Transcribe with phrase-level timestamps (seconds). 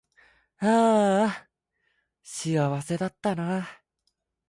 [0.57, 1.47] あーあ
[2.23, 3.67] 幸せだったなー